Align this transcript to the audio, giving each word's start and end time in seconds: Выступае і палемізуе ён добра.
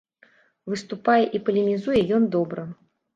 Выступае 0.71 1.17
і 1.39 1.41
палемізуе 1.49 1.99
ён 2.17 2.23
добра. 2.37 2.65